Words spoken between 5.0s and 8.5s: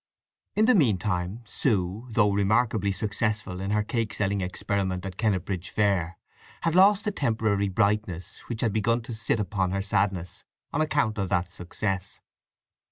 at Kennetbridge fair, had lost the temporary brightness